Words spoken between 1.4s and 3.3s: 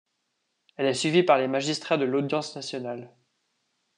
magistrats de l'Audience nationale.